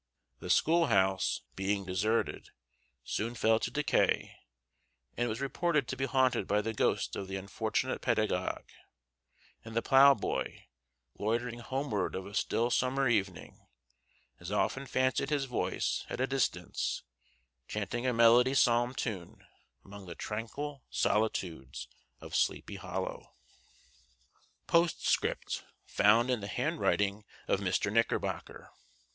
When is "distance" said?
16.25-17.03